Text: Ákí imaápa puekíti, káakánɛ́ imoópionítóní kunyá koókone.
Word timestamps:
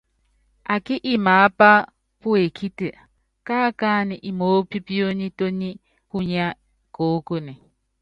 Ákí 0.73 0.95
imaápa 1.13 1.69
puekíti, 2.21 2.87
káakánɛ́ 3.47 4.21
imoópionítóní 4.29 5.69
kunyá 6.11 6.45
koókone. 6.95 7.53